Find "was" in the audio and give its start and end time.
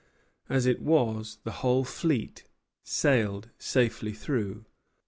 0.81-1.37